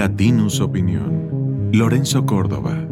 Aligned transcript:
Latinus 0.00 0.62
Opinión. 0.62 1.70
Lorenzo 1.74 2.24
Córdoba. 2.24 2.88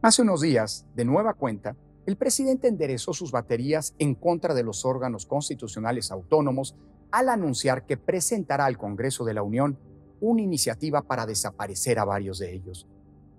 Hace 0.00 0.22
unos 0.22 0.40
días, 0.40 0.86
de 0.96 1.04
nueva 1.04 1.34
cuenta, 1.34 1.76
el 2.06 2.16
presidente 2.16 2.66
enderezó 2.66 3.12
sus 3.12 3.30
baterías 3.30 3.94
en 3.98 4.14
contra 4.14 4.54
de 4.54 4.62
los 4.62 4.86
órganos 4.86 5.26
constitucionales 5.26 6.10
autónomos 6.10 6.76
al 7.10 7.28
anunciar 7.28 7.84
que 7.84 7.98
presentará 7.98 8.64
al 8.64 8.78
Congreso 8.78 9.26
de 9.26 9.34
la 9.34 9.42
Unión 9.42 9.78
una 10.22 10.40
iniciativa 10.40 11.02
para 11.02 11.26
desaparecer 11.26 11.98
a 11.98 12.06
varios 12.06 12.38
de 12.38 12.54
ellos. 12.54 12.88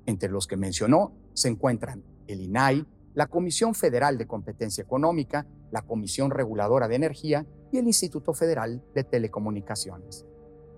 Entre 0.06 0.30
los 0.30 0.46
que 0.46 0.58
mencionó 0.58 1.12
se 1.34 1.48
encuentran 1.48 2.04
el 2.28 2.42
INAI, 2.42 2.86
la 3.16 3.26
Comisión 3.26 3.74
Federal 3.74 4.20
de 4.20 4.28
Competencia 4.28 4.84
Económica, 4.84 5.48
la 5.72 5.82
Comisión 5.82 6.30
Reguladora 6.30 6.88
de 6.88 6.98
Energía 6.98 7.48
y 7.72 7.80
el 7.80 7.88
Instituto 7.88 8.36
Federal 8.36 8.84
de 8.94 9.04
Telecomunicaciones. 9.04 10.28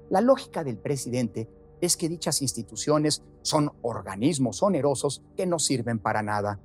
La 0.10 0.22
lógica 0.22 0.64
del 0.64 0.78
presidente 0.78 1.50
es 1.82 1.98
que 1.98 2.10
dichas 2.10 2.42
instituciones 2.42 3.24
son 3.42 3.72
organismos 3.82 4.62
onerosos 4.64 5.24
que 5.36 5.46
no 5.46 5.60
sirven 5.60 6.00
para 6.00 6.22
nada. 6.22 6.60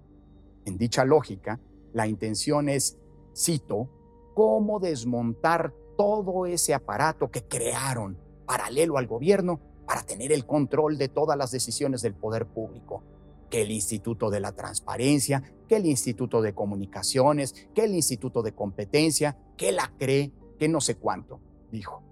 En 0.65 0.77
dicha 0.77 1.05
lógica, 1.05 1.59
la 1.93 2.07
intención 2.07 2.69
es, 2.69 2.99
cito, 3.35 3.89
cómo 4.35 4.79
desmontar 4.79 5.75
todo 5.97 6.47
ese 6.47 6.75
aparato 6.75 7.31
que 7.31 7.45
crearon 7.45 8.19
paralelo 8.47 8.99
al 8.99 9.07
gobierno 9.07 9.61
para 9.87 10.03
tener 10.03 10.33
el 10.33 10.47
control 10.47 10.99
de 10.99 11.09
todas 11.09 11.37
las 11.37 11.51
decisiones 11.51 12.03
del 12.03 12.15
poder 12.15 12.47
público. 12.47 13.03
Que 13.51 13.63
el 13.63 13.73
Instituto 13.73 14.31
de 14.31 14.39
la 14.39 14.53
Transparencia, 14.53 15.43
que 15.69 15.77
el 15.77 15.87
Instituto 15.87 16.41
de 16.41 16.55
Comunicaciones, 16.55 17.69
que 17.75 17.85
el 17.85 17.95
Instituto 17.95 18.43
de 18.43 18.53
Competencia, 18.53 19.37
que 19.57 19.73
la 19.73 19.93
CRE, 19.99 20.33
que 20.59 20.69
no 20.69 20.81
sé 20.81 20.95
cuánto, 20.95 21.41
dijo. 21.73 22.10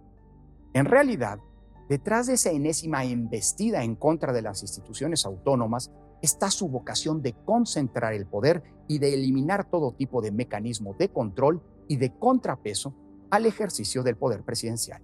En 0.74 0.84
realidad, 0.84 1.40
detrás 1.88 2.26
de 2.26 2.34
esa 2.34 2.50
enésima 2.50 3.04
embestida 3.04 3.82
en 3.82 3.94
contra 3.96 4.32
de 4.32 4.42
las 4.42 4.62
instituciones 4.62 5.24
autónomas 5.24 5.90
está 6.22 6.50
su 6.50 6.68
vocación 6.68 7.22
de 7.22 7.34
concentrar 7.44 8.12
el 8.12 8.26
poder 8.26 8.62
y 8.88 8.98
de 8.98 9.14
eliminar 9.14 9.70
todo 9.70 9.92
tipo 9.92 10.20
de 10.20 10.32
mecanismo 10.32 10.94
de 10.94 11.10
control 11.10 11.62
y 11.86 11.96
de 11.96 12.16
contrapeso 12.18 12.94
al 13.30 13.46
ejercicio 13.46 14.02
del 14.02 14.16
poder 14.16 14.42
presidencial. 14.42 15.02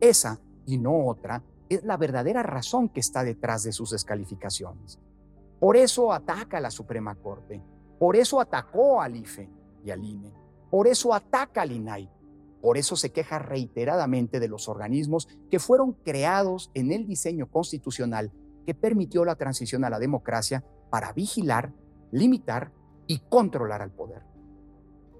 Esa, 0.00 0.40
y 0.66 0.78
no 0.78 1.06
otra, 1.06 1.42
es 1.68 1.84
la 1.84 1.96
verdadera 1.96 2.42
razón 2.42 2.88
que 2.88 3.00
está 3.00 3.22
detrás 3.22 3.62
de 3.62 3.72
sus 3.72 3.90
descalificaciones. 3.90 4.98
Por 5.58 5.76
eso 5.76 6.12
ataca 6.12 6.58
a 6.58 6.60
la 6.60 6.70
Suprema 6.70 7.14
Corte, 7.14 7.62
por 7.98 8.16
eso 8.16 8.40
atacó 8.40 9.00
al 9.00 9.16
IFE 9.16 9.48
y 9.84 9.90
al 9.90 10.04
INE, 10.04 10.32
por 10.70 10.86
eso 10.86 11.12
ataca 11.12 11.62
al 11.62 11.72
INAI, 11.72 12.10
por 12.60 12.76
eso 12.76 12.96
se 12.96 13.10
queja 13.12 13.38
reiteradamente 13.38 14.40
de 14.40 14.48
los 14.48 14.68
organismos 14.68 15.28
que 15.50 15.58
fueron 15.58 15.92
creados 15.92 16.70
en 16.74 16.92
el 16.92 17.06
diseño 17.06 17.50
constitucional 17.50 18.32
que 18.66 18.74
permitió 18.74 19.24
la 19.24 19.36
transición 19.36 19.84
a 19.84 19.90
la 19.90 19.98
democracia 19.98 20.64
para 20.90 21.12
vigilar, 21.12 21.72
limitar 22.12 22.72
y 23.06 23.20
controlar 23.28 23.82
al 23.82 23.92
poder. 23.92 24.22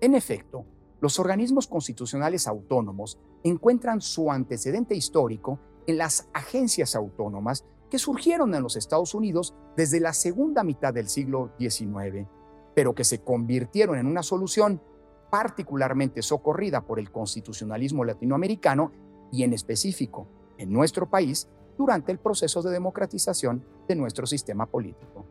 En 0.01 0.15
efecto, 0.15 0.67
los 1.01 1.19
organismos 1.19 1.67
constitucionales 1.67 2.47
autónomos 2.47 3.19
encuentran 3.43 4.01
su 4.01 4.31
antecedente 4.31 4.95
histórico 4.95 5.59
en 5.87 5.99
las 5.99 6.29
agencias 6.35 6.95
autónomas 6.95 7.65
que 7.91 7.99
surgieron 7.99 8.55
en 8.55 8.63
los 8.63 8.77
Estados 8.77 9.15
Unidos 9.15 9.55
desde 9.77 10.01
la 10.01 10.13
segunda 10.13 10.63
mitad 10.63 10.93
del 10.93 11.09
siglo 11.09 11.53
XIX, 11.59 12.29
pero 12.75 12.95
que 12.95 13.05
se 13.05 13.23
convirtieron 13.23 13.99
en 13.99 14.07
una 14.07 14.23
solución 14.23 14.83
particularmente 15.31 16.23
socorrida 16.23 16.81
por 16.81 16.99
el 16.99 17.11
constitucionalismo 17.11 18.05
latinoamericano 18.05 18.93
y 19.33 19.45
en 19.45 19.53
específico 19.53 20.27
en 20.59 20.73
nuestro 20.73 21.09
país 21.09 21.49
durante 21.79 22.13
el 22.13 22.19
proceso 22.19 22.61
de 22.63 22.71
democratización 22.71 23.65
de 23.89 23.95
nuestro 23.95 24.27
sistema 24.27 24.67
político. 24.67 25.25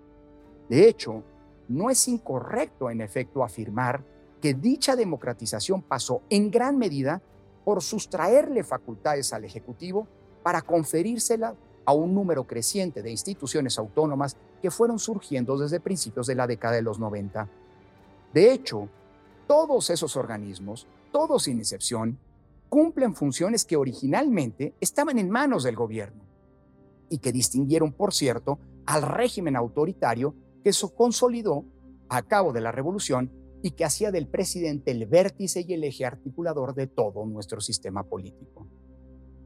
De 0.69 0.87
hecho, 0.87 1.23
no 1.67 1.89
es 1.89 2.07
incorrecto 2.07 2.89
en 2.89 3.01
efecto 3.01 3.43
afirmar 3.43 4.03
que 4.41 4.53
dicha 4.53 4.95
democratización 4.95 5.81
pasó 5.81 6.21
en 6.29 6.49
gran 6.49 6.77
medida 6.77 7.21
por 7.63 7.83
sustraerle 7.83 8.63
facultades 8.63 9.33
al 9.33 9.45
Ejecutivo 9.45 10.07
para 10.41 10.61
conferírsela 10.61 11.55
a 11.85 11.93
un 11.93 12.13
número 12.13 12.45
creciente 12.45 13.01
de 13.01 13.11
instituciones 13.11 13.77
autónomas 13.77 14.37
que 14.61 14.71
fueron 14.71 14.97
surgiendo 14.97 15.57
desde 15.57 15.79
principios 15.79 16.27
de 16.27 16.35
la 16.35 16.47
década 16.47 16.75
de 16.75 16.81
los 16.81 16.99
90. 16.99 17.47
De 18.33 18.51
hecho, 18.51 18.89
todos 19.49 19.89
esos 19.89 20.15
organismos, 20.15 20.85
todos 21.11 21.45
sin 21.45 21.57
excepción, 21.57 22.19
cumplen 22.69 23.15
funciones 23.15 23.65
que 23.65 23.77
originalmente 23.77 24.75
estaban 24.79 25.17
en 25.17 25.31
manos 25.31 25.63
del 25.63 25.75
gobierno 25.75 26.21
y 27.09 27.17
que 27.17 27.31
distinguieron, 27.31 27.91
por 27.91 28.13
cierto, 28.13 28.59
al 28.85 29.01
régimen 29.01 29.55
autoritario 29.55 30.35
que 30.63 30.71
se 30.71 30.87
consolidó 30.93 31.65
a 32.09 32.21
cabo 32.21 32.53
de 32.53 32.61
la 32.61 32.71
revolución 32.71 33.31
y 33.63 33.71
que 33.71 33.85
hacía 33.85 34.11
del 34.11 34.27
presidente 34.27 34.91
el 34.91 35.07
vértice 35.07 35.65
y 35.67 35.73
el 35.73 35.83
eje 35.83 36.05
articulador 36.05 36.75
de 36.75 36.85
todo 36.85 37.25
nuestro 37.25 37.59
sistema 37.59 38.03
político. 38.03 38.67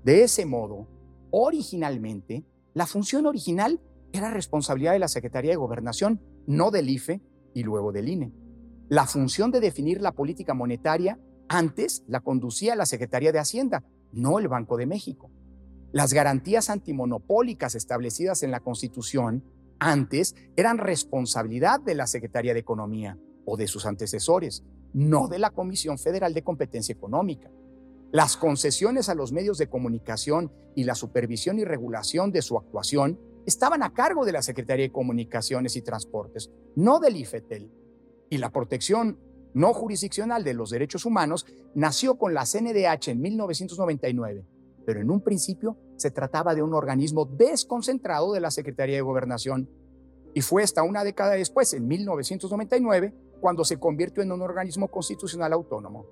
De 0.04 0.24
ese 0.24 0.46
modo, 0.46 0.86
originalmente, 1.32 2.44
la 2.74 2.88
función 2.88 3.26
original 3.26 3.80
era 4.12 4.32
responsabilidad 4.32 4.92
de 4.92 5.00
la 5.00 5.08
Secretaría 5.08 5.52
de 5.52 5.58
Gobernación, 5.58 6.20
no 6.46 6.72
del 6.72 6.90
IFE 6.90 7.22
y 7.54 7.64
luego 7.64 7.94
del 7.94 8.10
INE. 8.10 8.43
La 8.94 9.08
función 9.08 9.50
de 9.50 9.60
definir 9.60 10.02
la 10.02 10.12
política 10.12 10.54
monetaria 10.54 11.18
antes 11.50 12.04
la 12.06 12.20
conducía 12.20 12.76
la 12.76 12.86
Secretaría 12.86 13.32
de 13.32 13.40
Hacienda, 13.40 13.84
no 14.12 14.38
el 14.38 14.48
Banco 14.48 14.78
de 14.78 14.86
México. 14.86 15.32
Las 15.92 16.14
garantías 16.14 16.70
antimonopólicas 16.70 17.74
establecidas 17.74 18.44
en 18.44 18.52
la 18.52 18.60
Constitución 18.60 19.44
antes 19.80 20.36
eran 20.56 20.78
responsabilidad 20.78 21.80
de 21.80 21.96
la 21.96 22.06
Secretaría 22.06 22.54
de 22.54 22.60
Economía 22.60 23.18
o 23.46 23.58
de 23.58 23.66
sus 23.66 23.88
antecesores, 23.88 24.64
no 24.94 25.28
de 25.28 25.40
la 25.40 25.50
Comisión 25.50 25.98
Federal 25.98 26.36
de 26.36 26.44
Competencia 26.44 26.94
Económica. 26.94 27.50
Las 28.12 28.38
concesiones 28.38 29.10
a 29.10 29.16
los 29.16 29.32
medios 29.32 29.58
de 29.58 29.70
comunicación 29.70 30.52
y 30.76 30.84
la 30.84 30.94
supervisión 30.94 31.58
y 31.58 31.64
regulación 31.64 32.32
de 32.32 32.44
su 32.44 32.60
actuación 32.60 33.20
estaban 33.48 33.82
a 33.82 33.92
cargo 33.92 34.24
de 34.24 34.34
la 34.34 34.44
Secretaría 34.44 34.86
de 34.86 34.92
Comunicaciones 34.92 35.76
y 35.78 35.82
Transportes, 35.82 36.52
no 36.76 37.00
del 37.00 37.18
IFETEL 37.18 37.72
y 38.34 38.40
la 38.40 38.50
protección 38.50 39.20
no 39.54 39.76
jurisdiccional 39.76 40.44
de 40.44 40.56
los 40.56 40.72
derechos 40.72 41.06
humanos 41.06 41.46
nació 41.76 42.18
con 42.18 42.34
la 42.34 42.46
CNDH 42.46 43.10
en 43.10 43.22
1999, 43.22 44.44
pero 44.88 45.02
en 45.02 45.12
un 45.12 45.22
principio 45.22 45.78
se 45.98 46.10
trataba 46.10 46.56
de 46.56 46.64
un 46.64 46.74
organismo 46.74 47.26
desconcentrado 47.26 48.34
de 48.34 48.40
la 48.40 48.50
Secretaría 48.50 48.96
de 48.96 49.02
Gobernación 49.04 49.70
y 50.34 50.42
fue 50.42 50.64
hasta 50.64 50.82
una 50.82 51.04
década 51.04 51.34
después, 51.34 51.76
en 51.76 51.88
1999, 51.88 53.14
cuando 53.40 53.64
se 53.64 53.78
convirtió 53.78 54.24
en 54.24 54.32
un 54.32 54.42
organismo 54.42 54.88
constitucional 54.88 55.54
autónomo. 55.54 56.08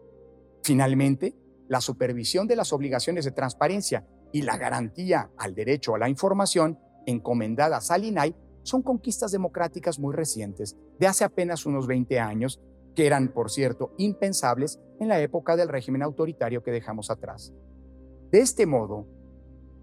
Finalmente, 0.62 1.36
la 1.70 1.82
supervisión 1.82 2.46
de 2.46 2.56
las 2.56 2.72
obligaciones 2.72 3.26
de 3.26 3.32
transparencia 3.32 4.06
y 4.32 4.44
la 4.44 4.58
garantía 4.58 5.32
al 5.40 5.56
derecho 5.56 5.96
a 5.96 5.98
la 5.98 6.08
información 6.08 6.78
encomendadas 7.08 7.90
al 7.90 8.06
INAI 8.06 8.36
son 8.64 8.82
conquistas 8.82 9.32
democráticas 9.32 10.00
muy 10.00 10.14
recientes, 10.14 10.78
de 11.00 11.08
hace 11.08 11.24
apenas 11.24 11.66
unos 11.66 11.88
20 11.88 12.20
años, 12.20 12.60
que 12.96 13.06
eran, 13.06 13.30
por 13.30 13.50
cierto, 13.50 13.94
impensables 13.98 14.80
en 15.00 15.08
la 15.08 15.20
época 15.20 15.56
del 15.56 15.70
régimen 15.70 16.04
autoritario 16.04 16.64
que 16.64 16.72
dejamos 16.72 17.10
atrás. 17.10 17.54
De 18.32 18.40
este 18.40 18.66
modo, 18.66 19.06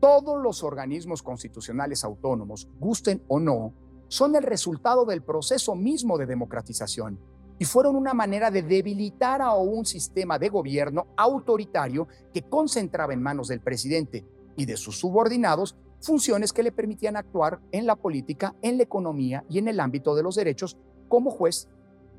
todos 0.00 0.40
los 0.42 0.62
organismos 0.62 1.22
constitucionales 1.22 2.04
autónomos, 2.04 2.68
gusten 2.78 3.22
o 3.28 3.40
no, 3.40 3.72
son 4.08 4.36
el 4.36 4.42
resultado 4.42 5.04
del 5.04 5.22
proceso 5.22 5.74
mismo 5.74 6.16
de 6.18 6.26
democratización 6.26 7.18
y 7.58 7.64
fueron 7.64 7.96
una 7.96 8.14
manera 8.14 8.50
de 8.50 8.62
debilitar 8.62 9.42
a 9.42 9.54
un 9.54 9.84
sistema 9.84 10.38
de 10.38 10.48
gobierno 10.48 11.08
autoritario 11.16 12.06
que 12.32 12.42
concentraba 12.42 13.12
en 13.12 13.22
manos 13.22 13.48
del 13.48 13.60
presidente 13.60 14.24
y 14.56 14.64
de 14.64 14.76
sus 14.76 14.98
subordinados 14.98 15.76
funciones 16.00 16.52
que 16.52 16.62
le 16.62 16.72
permitían 16.72 17.16
actuar 17.16 17.60
en 17.72 17.86
la 17.86 17.96
política, 17.96 18.54
en 18.62 18.76
la 18.76 18.84
economía 18.84 19.44
y 19.48 19.58
en 19.58 19.68
el 19.68 19.80
ámbito 19.80 20.14
de 20.14 20.22
los 20.22 20.36
derechos 20.36 20.76
como 21.08 21.30
juez 21.30 21.68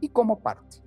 y 0.02 0.10
como 0.10 0.40
parte. 0.40 0.78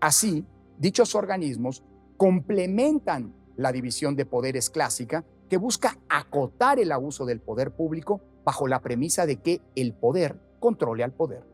Así, 0.00 0.44
dichos 0.78 1.14
organismos 1.14 1.82
complementan 2.16 3.34
la 3.56 3.72
división 3.72 4.16
de 4.16 4.26
poderes 4.26 4.70
clásica 4.70 5.24
que 5.48 5.56
busca 5.56 5.98
acotar 6.08 6.78
el 6.78 6.92
abuso 6.92 7.24
del 7.24 7.40
poder 7.40 7.74
público 7.74 8.20
bajo 8.44 8.68
la 8.68 8.80
premisa 8.80 9.26
de 9.26 9.36
que 9.36 9.60
el 9.74 9.94
poder 9.94 10.40
controle 10.60 11.04
al 11.04 11.12
poder. 11.12 11.44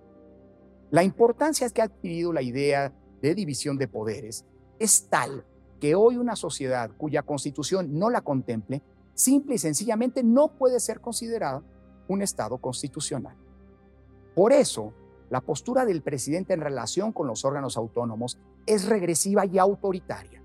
La 0.90 1.02
importancia 1.02 1.69
que 1.70 1.81
ha 1.81 1.87
adquirido 1.87 2.32
la 2.32 2.43
idea 2.43 2.93
de 3.22 3.34
división 3.34 3.78
de 3.78 3.88
poderes 3.88 4.44
es 4.78 5.08
tal 5.08 5.44
que 5.81 5.94
hoy 5.94 6.16
una 6.16 6.37
sociedad 6.37 6.90
cuya 6.96 7.22
constitución 7.22 7.98
no 7.98 8.10
la 8.10 8.20
contemple 8.20 8.82
simple 9.14 9.56
y 9.56 9.58
sencillamente 9.58 10.22
no 10.22 10.48
puede 10.48 10.80
ser 10.80 11.00
considerada 11.00 11.62
un 12.08 12.22
Estado 12.22 12.58
constitucional. 12.58 13.36
Por 14.34 14.52
eso, 14.52 14.92
la 15.30 15.40
postura 15.40 15.84
del 15.84 16.02
presidente 16.02 16.52
en 16.52 16.60
relación 16.60 17.12
con 17.12 17.26
los 17.26 17.44
órganos 17.44 17.76
autónomos 17.76 18.38
es 18.66 18.86
regresiva 18.86 19.46
y 19.46 19.58
autoritaria, 19.58 20.42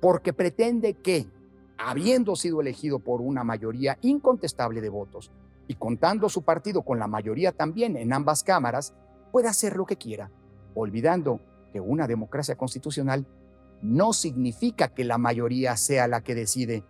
porque 0.00 0.32
pretende 0.32 0.94
que, 0.94 1.26
habiendo 1.78 2.36
sido 2.36 2.60
elegido 2.60 2.98
por 2.98 3.20
una 3.20 3.44
mayoría 3.44 3.98
incontestable 4.02 4.80
de 4.80 4.88
votos 4.88 5.30
y 5.66 5.74
contando 5.74 6.28
su 6.28 6.42
partido 6.42 6.82
con 6.82 6.98
la 6.98 7.06
mayoría 7.06 7.52
también 7.52 7.96
en 7.96 8.12
ambas 8.12 8.44
cámaras, 8.44 8.94
puede 9.32 9.48
hacer 9.48 9.76
lo 9.76 9.86
que 9.86 9.96
quiera, 9.96 10.30
olvidando 10.74 11.40
que 11.72 11.80
una 11.80 12.06
democracia 12.06 12.56
constitucional 12.56 13.26
no 13.82 14.12
significa 14.12 14.88
que 14.88 15.04
la 15.04 15.18
mayoría 15.18 15.76
sea 15.76 16.08
la 16.08 16.22
que 16.22 16.34
decide, 16.34 16.84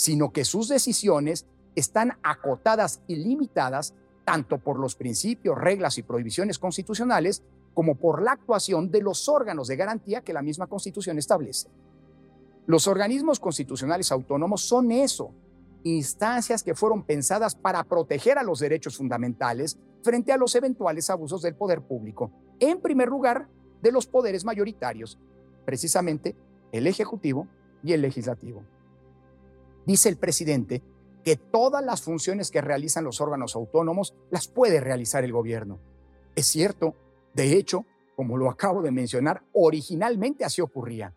sino 0.00 0.32
que 0.32 0.46
sus 0.46 0.66
decisiones 0.66 1.44
están 1.74 2.16
acotadas 2.22 3.02
y 3.06 3.16
limitadas 3.16 3.92
tanto 4.24 4.56
por 4.56 4.78
los 4.78 4.96
principios, 4.96 5.58
reglas 5.58 5.98
y 5.98 6.02
prohibiciones 6.02 6.58
constitucionales 6.58 7.42
como 7.74 7.96
por 7.96 8.22
la 8.22 8.32
actuación 8.32 8.90
de 8.90 9.02
los 9.02 9.28
órganos 9.28 9.68
de 9.68 9.76
garantía 9.76 10.22
que 10.22 10.32
la 10.32 10.40
misma 10.40 10.68
Constitución 10.68 11.18
establece. 11.18 11.68
Los 12.64 12.86
organismos 12.86 13.40
constitucionales 13.40 14.10
autónomos 14.10 14.62
son 14.62 14.90
eso, 14.90 15.34
instancias 15.84 16.62
que 16.62 16.74
fueron 16.74 17.02
pensadas 17.02 17.54
para 17.54 17.84
proteger 17.84 18.38
a 18.38 18.42
los 18.42 18.58
derechos 18.58 18.96
fundamentales 18.96 19.78
frente 20.02 20.32
a 20.32 20.38
los 20.38 20.54
eventuales 20.54 21.10
abusos 21.10 21.42
del 21.42 21.56
poder 21.56 21.82
público, 21.82 22.32
en 22.58 22.80
primer 22.80 23.10
lugar 23.10 23.48
de 23.82 23.92
los 23.92 24.06
poderes 24.06 24.46
mayoritarios, 24.46 25.18
precisamente 25.66 26.34
el 26.72 26.86
Ejecutivo 26.86 27.48
y 27.82 27.92
el 27.92 28.00
Legislativo. 28.00 28.64
Dice 29.86 30.08
el 30.08 30.16
presidente 30.16 30.82
que 31.24 31.36
todas 31.36 31.84
las 31.84 32.02
funciones 32.02 32.50
que 32.50 32.60
realizan 32.60 33.04
los 33.04 33.20
órganos 33.20 33.54
autónomos 33.54 34.14
las 34.30 34.48
puede 34.48 34.80
realizar 34.80 35.24
el 35.24 35.32
gobierno. 35.32 35.78
Es 36.34 36.46
cierto, 36.46 36.94
de 37.34 37.56
hecho, 37.56 37.84
como 38.16 38.36
lo 38.36 38.50
acabo 38.50 38.82
de 38.82 38.90
mencionar, 38.90 39.42
originalmente 39.52 40.44
así 40.44 40.60
ocurría, 40.60 41.14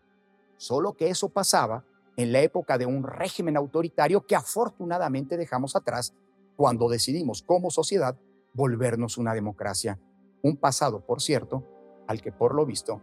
solo 0.56 0.94
que 0.94 1.08
eso 1.08 1.28
pasaba 1.28 1.84
en 2.16 2.32
la 2.32 2.40
época 2.40 2.78
de 2.78 2.86
un 2.86 3.02
régimen 3.02 3.56
autoritario 3.56 4.26
que 4.26 4.36
afortunadamente 4.36 5.36
dejamos 5.36 5.76
atrás 5.76 6.14
cuando 6.56 6.88
decidimos 6.88 7.42
como 7.42 7.70
sociedad 7.70 8.16
volvernos 8.52 9.18
una 9.18 9.34
democracia. 9.34 9.98
Un 10.42 10.56
pasado, 10.56 11.04
por 11.04 11.20
cierto, 11.20 11.64
al 12.06 12.20
que 12.20 12.32
por 12.32 12.54
lo 12.54 12.64
visto 12.64 13.00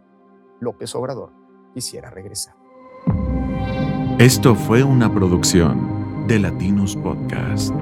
López 0.60 0.94
Obrador 0.94 1.30
quisiera 1.74 2.10
regresar. 2.10 2.61
Esto 4.22 4.54
fue 4.54 4.84
una 4.84 5.12
producción 5.12 6.24
de 6.28 6.38
Latinos 6.38 6.94
Podcast. 6.94 7.74